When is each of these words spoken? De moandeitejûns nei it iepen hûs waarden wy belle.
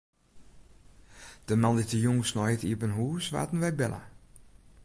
De 1.47 1.53
moandeitejûns 1.61 2.29
nei 2.35 2.51
it 2.55 2.63
iepen 2.71 2.95
hûs 2.97 3.25
waarden 3.33 3.63
wy 3.63 3.71
belle. 3.79 4.01